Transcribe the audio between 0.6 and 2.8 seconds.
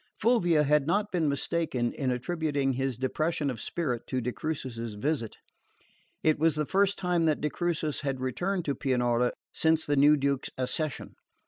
had not been mistaken in attributing